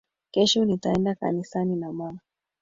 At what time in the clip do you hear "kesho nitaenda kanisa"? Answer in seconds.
0.31-1.65